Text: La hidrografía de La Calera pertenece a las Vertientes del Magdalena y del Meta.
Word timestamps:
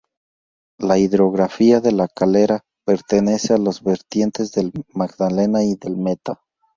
La 0.79 0.97
hidrografía 0.97 1.79
de 1.79 1.91
La 1.91 2.07
Calera 2.07 2.63
pertenece 2.87 3.53
a 3.53 3.59
las 3.59 3.83
Vertientes 3.83 4.51
del 4.51 4.71
Magdalena 4.95 5.63
y 5.63 5.75
del 5.75 5.95
Meta. 5.95 6.41